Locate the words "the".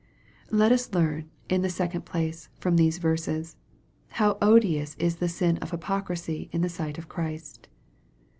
1.61-1.69, 5.17-5.29, 6.61-6.69